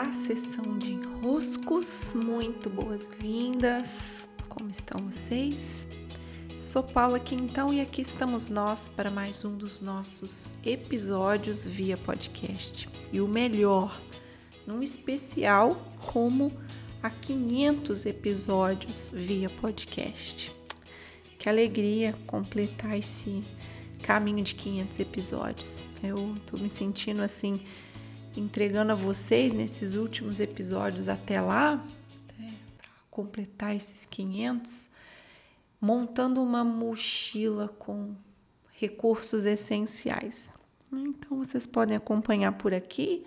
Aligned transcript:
Olá, 0.00 0.12
sessão 0.12 0.78
de 0.78 0.92
enroscos, 0.92 1.88
muito 2.14 2.70
boas-vindas. 2.70 4.28
Como 4.48 4.70
estão 4.70 5.04
vocês? 5.04 5.88
Sou 6.62 6.84
Paula 6.84 7.18
Quintão 7.18 7.74
e 7.74 7.80
aqui 7.80 8.02
estamos 8.02 8.48
nós 8.48 8.86
para 8.86 9.10
mais 9.10 9.44
um 9.44 9.56
dos 9.56 9.80
nossos 9.80 10.52
episódios 10.64 11.64
via 11.64 11.96
podcast. 11.96 12.88
E 13.12 13.20
o 13.20 13.26
melhor, 13.26 14.00
num 14.64 14.84
especial 14.84 15.92
rumo 15.96 16.52
a 17.02 17.10
500 17.10 18.06
episódios 18.06 19.10
via 19.12 19.50
podcast. 19.50 20.54
Que 21.40 21.48
alegria 21.48 22.14
completar 22.24 22.96
esse 22.96 23.42
caminho 24.00 24.44
de 24.44 24.54
500 24.54 25.00
episódios. 25.00 25.84
Eu 26.00 26.36
tô 26.46 26.56
me 26.56 26.68
sentindo 26.68 27.20
assim 27.20 27.60
entregando 28.38 28.92
a 28.92 28.94
vocês 28.94 29.52
nesses 29.52 29.94
últimos 29.94 30.40
episódios 30.40 31.08
até 31.08 31.40
lá, 31.40 31.76
né, 32.38 32.54
para 32.76 32.88
completar 33.10 33.74
esses 33.74 34.04
500, 34.06 34.88
montando 35.80 36.42
uma 36.42 36.64
mochila 36.64 37.68
com 37.68 38.14
recursos 38.72 39.44
essenciais. 39.44 40.54
Então 40.92 41.38
vocês 41.38 41.66
podem 41.66 41.96
acompanhar 41.96 42.52
por 42.52 42.72
aqui, 42.72 43.26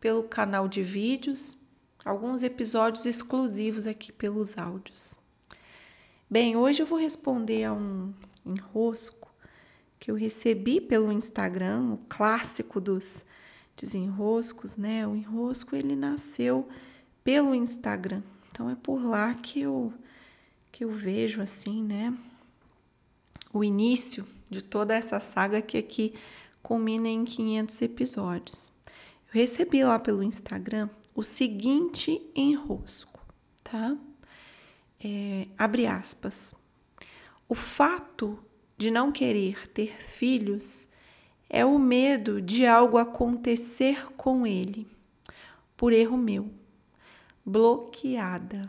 pelo 0.00 0.22
canal 0.22 0.68
de 0.68 0.82
vídeos, 0.82 1.56
alguns 2.04 2.42
episódios 2.42 3.06
exclusivos 3.06 3.86
aqui 3.86 4.12
pelos 4.12 4.56
áudios. 4.58 5.14
Bem, 6.30 6.56
hoje 6.56 6.82
eu 6.82 6.86
vou 6.86 6.98
responder 6.98 7.64
a 7.64 7.72
um 7.72 8.12
enrosco 8.44 9.28
que 9.98 10.10
eu 10.10 10.14
recebi 10.14 10.80
pelo 10.80 11.10
Instagram, 11.10 11.92
o 11.92 11.98
clássico 12.08 12.80
dos 12.80 13.24
desenroscos, 13.78 14.76
né? 14.76 15.06
O 15.06 15.14
enrosco 15.14 15.76
ele 15.76 15.94
nasceu 15.94 16.68
pelo 17.22 17.54
Instagram. 17.54 18.22
Então 18.50 18.68
é 18.68 18.74
por 18.74 19.02
lá 19.02 19.34
que 19.34 19.60
eu 19.60 19.92
que 20.70 20.84
eu 20.84 20.90
vejo 20.90 21.40
assim, 21.40 21.82
né? 21.82 22.16
O 23.52 23.64
início 23.64 24.26
de 24.50 24.62
toda 24.62 24.94
essa 24.94 25.18
saga 25.20 25.62
que 25.62 25.78
aqui 25.78 26.14
culmina 26.62 27.08
em 27.08 27.24
500 27.24 27.82
episódios. 27.82 28.72
Eu 29.28 29.40
recebi 29.40 29.82
lá 29.82 29.98
pelo 29.98 30.22
Instagram 30.22 30.88
o 31.14 31.22
seguinte 31.22 32.20
enrosco, 32.34 33.20
tá? 33.64 33.96
É, 35.02 35.46
abre 35.56 35.86
aspas. 35.86 36.54
O 37.48 37.54
fato 37.54 38.38
de 38.76 38.90
não 38.90 39.10
querer 39.10 39.68
ter 39.70 40.00
filhos 40.00 40.87
é 41.48 41.64
o 41.64 41.78
medo 41.78 42.42
de 42.42 42.66
algo 42.66 42.98
acontecer 42.98 44.12
com 44.16 44.46
ele, 44.46 44.86
por 45.76 45.92
erro 45.92 46.16
meu. 46.16 46.50
Bloqueada. 47.44 48.62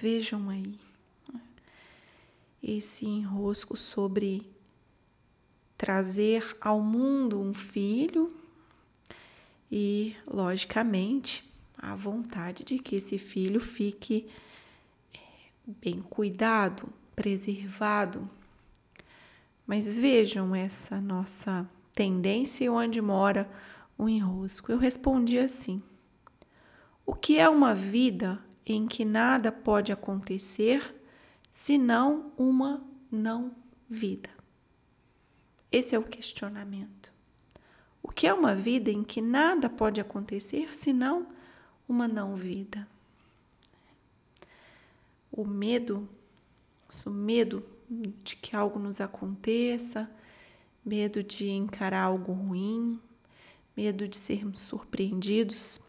Vejam 0.00 0.48
aí 0.48 0.74
esse 2.60 3.06
enrosco 3.06 3.76
sobre 3.76 4.50
trazer 5.76 6.56
ao 6.60 6.80
mundo 6.80 7.40
um 7.40 7.52
filho 7.52 8.34
e, 9.70 10.16
logicamente, 10.26 11.44
a 11.76 11.94
vontade 11.94 12.64
de 12.64 12.78
que 12.78 12.96
esse 12.96 13.18
filho 13.18 13.60
fique 13.60 14.26
é, 15.14 15.18
bem 15.66 16.00
cuidado, 16.00 16.88
preservado. 17.14 18.28
Mas 19.66 19.94
vejam 19.96 20.54
essa 20.54 21.00
nossa 21.00 21.68
tendência 21.94 22.64
e 22.64 22.68
onde 22.68 23.00
mora 23.00 23.48
o 23.96 24.08
enrosco. 24.08 24.70
Eu 24.70 24.78
respondi 24.78 25.38
assim: 25.38 25.82
O 27.06 27.14
que 27.14 27.38
é 27.38 27.48
uma 27.48 27.74
vida 27.74 28.38
em 28.66 28.86
que 28.86 29.04
nada 29.04 29.52
pode 29.52 29.92
acontecer 29.92 30.94
senão 31.52 32.32
uma 32.36 32.84
não 33.10 33.52
vida? 33.88 34.30
Esse 35.70 35.94
é 35.94 35.98
o 35.98 36.04
questionamento. 36.04 37.12
O 38.02 38.08
que 38.08 38.26
é 38.26 38.34
uma 38.34 38.54
vida 38.54 38.90
em 38.90 39.02
que 39.02 39.20
nada 39.20 39.68
pode 39.68 40.00
acontecer 40.00 40.74
senão 40.74 41.26
uma 41.88 42.06
não 42.06 42.36
vida? 42.36 42.86
O 45.32 45.44
medo, 45.44 46.08
o 47.04 47.10
medo 47.10 47.64
de 48.22 48.36
que 48.36 48.54
algo 48.54 48.78
nos 48.78 49.00
aconteça, 49.00 50.08
medo 50.84 51.22
de 51.22 51.48
encarar 51.50 52.02
algo 52.04 52.32
ruim, 52.32 53.00
medo 53.76 54.06
de 54.06 54.16
sermos 54.16 54.60
surpreendidos 54.60 55.80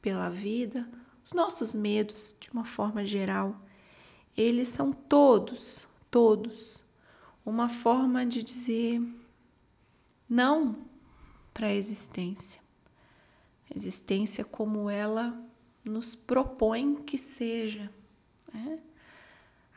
pela 0.00 0.28
vida, 0.28 0.88
os 1.24 1.32
nossos 1.32 1.74
medos, 1.74 2.36
de 2.40 2.50
uma 2.50 2.64
forma 2.64 3.04
geral, 3.04 3.56
eles 4.36 4.68
são 4.68 4.92
todos, 4.92 5.86
todos, 6.10 6.84
uma 7.44 7.68
forma 7.68 8.26
de 8.26 8.42
dizer 8.42 9.00
não 10.28 10.76
para 11.54 11.68
a 11.68 11.74
existência. 11.74 12.60
A 13.70 13.76
existência 13.76 14.44
como 14.44 14.90
ela 14.90 15.38
nos 15.84 16.14
propõe 16.14 16.96
que 16.96 17.16
seja. 17.16 17.90
Né? 18.52 18.78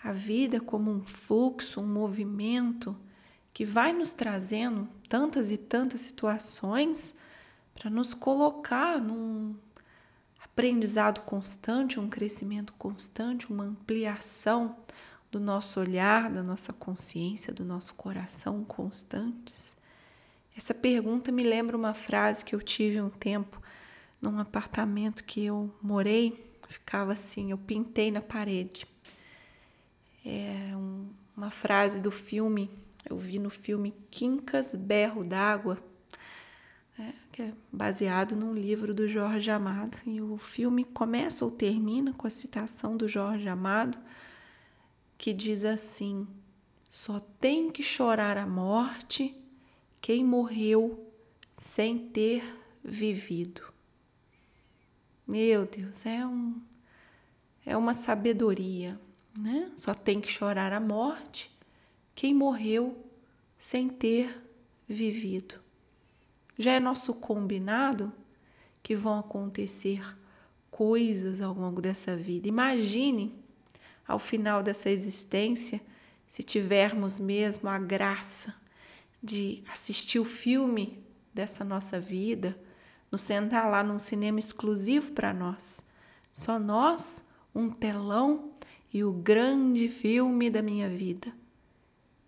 A 0.03 0.11
vida 0.11 0.59
como 0.59 0.91
um 0.91 1.05
fluxo, 1.05 1.81
um 1.81 1.87
movimento 1.87 2.95
que 3.55 3.63
vai 3.63 3.93
nos 3.93 4.11
trazendo 4.11 4.85
tantas 5.07 5.49
e 5.49 5.55
tantas 5.55 6.01
situações 6.01 7.15
para 7.73 7.89
nos 7.89 8.13
colocar 8.13 8.99
num 8.99 9.55
aprendizado 10.43 11.21
constante, 11.21 11.97
um 11.97 12.09
crescimento 12.09 12.73
constante, 12.73 13.49
uma 13.49 13.63
ampliação 13.63 14.75
do 15.31 15.39
nosso 15.39 15.79
olhar, 15.79 16.29
da 16.29 16.43
nossa 16.43 16.73
consciência, 16.73 17.53
do 17.53 17.63
nosso 17.63 17.93
coração 17.93 18.61
constantes. 18.65 19.73
Essa 20.57 20.73
pergunta 20.73 21.31
me 21.31 21.43
lembra 21.43 21.77
uma 21.77 21.93
frase 21.93 22.43
que 22.43 22.53
eu 22.53 22.61
tive 22.61 22.99
um 22.99 23.09
tempo 23.09 23.61
num 24.21 24.37
apartamento 24.37 25.23
que 25.23 25.45
eu 25.45 25.73
morei, 25.81 26.45
ficava 26.67 27.13
assim, 27.13 27.51
eu 27.51 27.57
pintei 27.57 28.11
na 28.11 28.21
parede. 28.21 28.85
É 30.25 30.75
um, 30.75 31.07
uma 31.37 31.51
frase 31.51 32.01
do 32.01 32.11
filme 32.11 32.69
eu 33.07 33.17
vi 33.17 33.37
no 33.37 33.49
filme 33.49 33.93
Quincas 34.09 34.73
Berro 34.73 35.23
d'Água, 35.23 35.77
é, 36.97 37.13
que 37.31 37.41
é 37.43 37.53
baseado 37.71 38.35
num 38.35 38.53
livro 38.53 38.93
do 38.93 39.07
Jorge 39.07 39.51
Amado. 39.51 39.97
E 40.05 40.19
o 40.21 40.37
filme 40.37 40.83
começa 40.83 41.45
ou 41.45 41.51
termina 41.51 42.13
com 42.13 42.25
a 42.25 42.29
citação 42.29 42.97
do 42.97 43.07
Jorge 43.07 43.47
Amado, 43.47 43.97
que 45.17 45.33
diz 45.33 45.63
assim: 45.65 46.27
só 46.89 47.19
tem 47.39 47.69
que 47.69 47.83
chorar 47.83 48.37
a 48.37 48.47
morte 48.47 49.35
quem 50.01 50.23
morreu 50.23 51.11
sem 51.57 51.97
ter 51.97 52.43
vivido. 52.83 53.61
Meu 55.27 55.65
Deus, 55.65 56.05
é 56.05 56.25
um 56.25 56.61
é 57.65 57.75
uma 57.75 57.95
sabedoria, 57.95 58.99
né? 59.35 59.71
Só 59.75 59.93
tem 59.93 60.21
que 60.21 60.29
chorar 60.29 60.71
a 60.71 60.79
morte 60.79 61.54
quem 62.15 62.33
morreu 62.33 63.05
sem 63.57 63.89
ter 63.89 64.41
vivido. 64.87 65.55
Já 66.57 66.71
é 66.71 66.79
nosso 66.79 67.13
combinado 67.13 68.11
que 68.81 68.95
vão 68.95 69.19
acontecer 69.19 70.01
coisas 70.71 71.41
ao 71.41 71.53
longo 71.53 71.81
dessa 71.81 72.15
vida. 72.15 72.47
Imagine 72.47 73.35
ao 74.07 74.17
final 74.17 74.63
dessa 74.63 74.89
existência, 74.89 75.81
se 76.27 76.41
tivermos 76.41 77.19
mesmo 77.19 77.67
a 77.67 77.77
graça 77.77 78.55
de 79.21 79.63
assistir 79.69 80.19
o 80.19 80.25
filme 80.25 81.03
dessa 81.33 81.65
nossa 81.65 81.99
vida, 81.99 82.57
nos 83.11 83.23
sentar 83.23 83.69
lá 83.69 83.83
num 83.83 83.99
cinema 83.99 84.39
exclusivo 84.39 85.11
para 85.11 85.33
nós. 85.33 85.81
Só 86.31 86.59
nós, 86.59 87.25
um 87.53 87.69
telão 87.69 88.51
e 88.93 89.03
o 89.03 89.11
grande 89.11 89.89
filme 89.89 90.49
da 90.49 90.61
minha 90.61 90.89
vida 90.89 91.33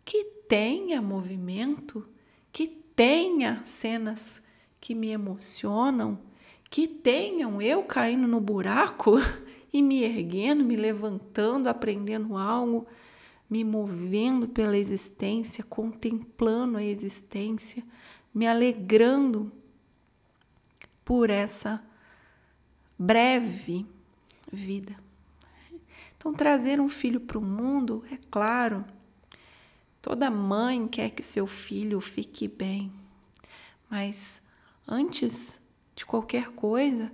que 0.08 0.24
tenha 0.24 1.02
movimento, 1.02 2.08
que 2.50 2.66
tenha 2.66 3.62
cenas 3.66 4.42
que 4.80 4.96
me 4.96 5.10
emocionam, 5.10 6.18
que 6.70 6.88
tenham 6.88 7.62
eu 7.62 7.84
caindo 7.84 8.26
no 8.26 8.40
buraco 8.40 9.16
e 9.74 9.82
me 9.82 10.06
erguendo, 10.06 10.64
me 10.64 10.78
levantando, 10.78 11.68
aprendendo 11.68 12.38
algo, 12.38 12.88
me 13.50 13.66
movendo 13.66 14.48
pela 14.48 14.78
existência, 14.78 15.62
contemplando 15.62 16.78
a 16.78 16.84
existência, 16.84 17.84
me 18.34 18.48
alegrando 18.48 19.52
por 21.04 21.30
essa 21.30 21.84
breve 22.98 23.86
vida. 24.50 24.96
Então, 26.18 26.34
trazer 26.34 26.80
um 26.80 26.88
filho 26.88 27.20
para 27.20 27.38
o 27.38 27.42
mundo, 27.42 28.06
é 28.10 28.18
claro, 28.32 28.86
Toda 30.08 30.30
mãe 30.30 30.88
quer 30.88 31.10
que 31.10 31.22
o 31.22 31.26
seu 31.26 31.48
filho 31.48 32.00
fique 32.00 32.48
bem, 32.48 32.92
mas 33.90 34.42
antes 34.88 35.60
de 35.96 36.06
qualquer 36.06 36.52
coisa, 36.52 37.12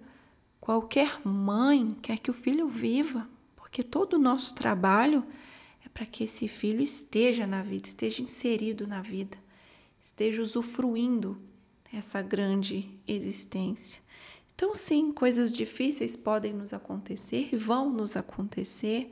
Qualquer 0.63 1.19
mãe 1.27 1.89
quer 2.01 2.17
que 2.19 2.31
o 2.31 2.33
filho 2.33 2.69
viva, 2.69 3.27
porque 3.53 3.83
todo 3.83 4.13
o 4.13 4.17
nosso 4.17 4.55
trabalho 4.55 5.21
é 5.85 5.89
para 5.89 6.05
que 6.05 6.23
esse 6.23 6.47
filho 6.47 6.81
esteja 6.81 7.45
na 7.45 7.61
vida, 7.61 7.89
esteja 7.89 8.21
inserido 8.21 8.87
na 8.87 9.01
vida, 9.01 9.37
esteja 9.99 10.41
usufruindo 10.41 11.37
essa 11.91 12.21
grande 12.21 12.89
existência. 13.05 14.01
Então, 14.55 14.73
sim, 14.73 15.11
coisas 15.11 15.51
difíceis 15.51 16.15
podem 16.15 16.53
nos 16.53 16.73
acontecer 16.73 17.49
e 17.51 17.57
vão 17.57 17.89
nos 17.89 18.15
acontecer, 18.15 19.11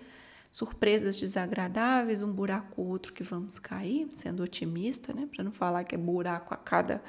surpresas 0.52 1.18
desagradáveis, 1.18 2.22
um 2.22 2.32
buraco 2.32 2.82
ou 2.82 2.88
outro 2.90 3.14
que 3.14 3.24
vamos 3.24 3.58
cair, 3.58 4.10
sendo 4.14 4.44
otimista, 4.44 5.14
né? 5.14 5.28
Para 5.34 5.44
não 5.44 5.52
falar 5.52 5.84
que 5.86 5.96
é 5.96 5.98
buraco 5.98 6.54
a 6.54 6.58
cada 6.58 7.02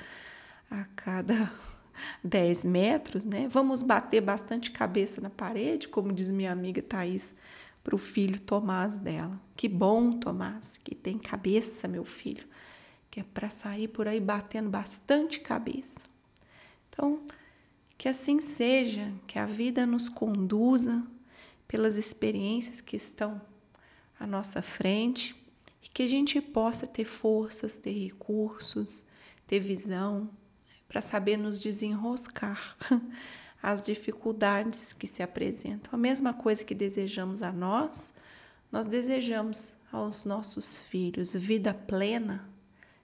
a 0.71 0.85
cada 0.97 1.53
10 2.23 2.65
metros, 2.65 3.25
né? 3.25 3.49
Vamos 3.49 3.83
bater 3.83 4.21
bastante 4.21 4.71
cabeça 4.71 5.21
na 5.21 5.29
parede, 5.29 5.89
como 5.89 6.13
diz 6.13 6.31
minha 6.31 6.53
amiga 6.53 6.81
Thaís 6.81 7.35
para 7.83 7.95
o 7.95 7.99
filho 7.99 8.41
Tomás 8.41 8.97
dela. 8.97 9.39
Que 9.57 9.69
bom, 9.69 10.13
Tomás, 10.13 10.79
que 10.83 10.95
tem 10.95 11.19
cabeça, 11.19 11.89
meu 11.89 12.05
filho, 12.05 12.47
que 13.11 13.21
é 13.21 13.25
para 13.25 13.51
sair 13.51 13.89
por 13.89 14.07
aí 14.07 14.21
batendo 14.21 14.71
bastante 14.71 15.41
cabeça. 15.41 16.01
Então, 16.89 17.21
que 17.99 18.09
assim 18.09 18.41
seja, 18.41 19.13
que 19.27 19.39
a 19.39 19.47
vida 19.47 19.85
nos 19.85 20.09
conduza 20.09 21.03
pelas 21.67 21.97
experiências 21.97 22.81
que 22.81 22.97
estão 22.97 23.41
à 24.19 24.27
nossa 24.27 24.63
frente 24.63 25.35
e 25.83 25.89
que 25.89 26.03
a 26.03 26.09
gente 26.09 26.41
possa 26.41 26.87
ter 26.87 27.05
forças, 27.05 27.77
ter 27.77 27.93
recursos, 27.93 29.05
ter 29.47 29.61
visão, 29.61 30.31
para 30.89 31.01
saber 31.01 31.39
nos 31.39 31.59
desenroscar 31.59 32.77
as 33.63 33.81
dificuldades 33.81 34.93
que 34.93 35.07
se 35.07 35.23
apresentam. 35.23 35.91
A 35.93 35.97
mesma 35.97 36.35
coisa 36.35 36.63
que 36.63 36.75
desejamos 36.75 37.43
a 37.43 37.51
nós, 37.51 38.13
nós 38.71 38.85
desejamos 38.85 39.77
aos 39.91 40.25
nossos 40.25 40.79
filhos 40.79 41.33
vida 41.33 41.73
plena, 41.73 42.47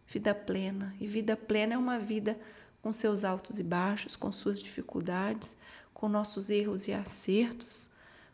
vida 0.07 0.35
plena. 0.35 0.95
E 1.01 1.07
vida 1.07 1.37
plena 1.37 1.75
é 1.75 1.79
uma 1.79 1.99
vida 1.99 2.39
com 2.83 2.93
seus 2.93 3.25
altos 3.25 3.59
e 3.59 3.63
baixos, 3.63 4.17
com 4.17 4.31
suas 4.33 4.63
dificuldades, 4.63 5.57
com 5.95 6.09
nossos 6.09 6.51
erros 6.51 6.89
e 6.89 6.93
acertos, 6.93 7.91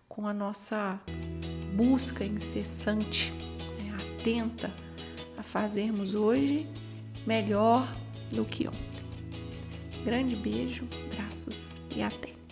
com 0.09 0.27
a 0.27 0.35
nossa 0.35 1.01
busca 1.75 2.25
incessante, 2.25 3.33
né, 3.79 3.97
atenta 4.19 4.73
a 5.37 5.43
fazermos 5.43 6.15
hoje 6.15 6.69
melhor 7.27 7.91
do 8.31 8.45
que 8.45 8.69
ontem. 8.69 10.05
Grande 10.05 10.37
beijo, 10.37 10.87
braços 11.11 11.73
e 11.95 12.03
até! 12.03 12.44